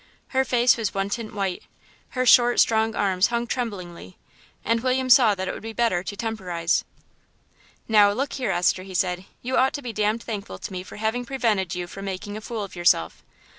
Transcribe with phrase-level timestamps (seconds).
[0.29, 1.69] Her face was one white tint,
[2.15, 4.17] her short, strong arms hung tremblingly,
[4.65, 6.83] and William saw that it would be better to temporise.
[7.87, 10.95] "Now look here, Esther," he said, "you ought to be damned thankful to me for
[10.95, 13.23] having prevented you from making a fool of yourself."